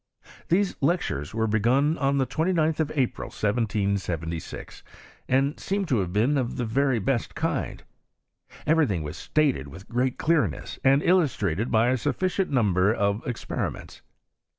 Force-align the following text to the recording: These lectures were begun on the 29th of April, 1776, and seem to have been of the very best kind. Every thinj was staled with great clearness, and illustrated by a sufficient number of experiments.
These 0.47 0.75
lectures 0.81 1.31
were 1.31 1.45
begun 1.45 1.95
on 1.99 2.17
the 2.17 2.25
29th 2.25 2.79
of 2.79 2.91
April, 2.95 3.27
1776, 3.27 4.81
and 5.29 5.59
seem 5.59 5.85
to 5.85 5.99
have 5.99 6.11
been 6.11 6.39
of 6.39 6.57
the 6.57 6.65
very 6.65 6.97
best 6.97 7.35
kind. 7.35 7.83
Every 8.65 8.87
thinj 8.87 9.03
was 9.03 9.15
staled 9.15 9.67
with 9.67 9.87
great 9.87 10.17
clearness, 10.17 10.79
and 10.83 11.03
illustrated 11.03 11.69
by 11.69 11.89
a 11.89 11.97
sufficient 11.97 12.49
number 12.49 12.91
of 12.91 13.21
experiments. 13.27 14.01